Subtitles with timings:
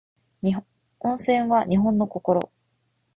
[1.01, 2.51] 温泉は日本の心